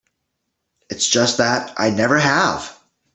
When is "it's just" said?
0.89-1.37